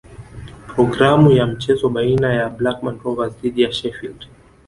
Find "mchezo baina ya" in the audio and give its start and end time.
1.47-2.49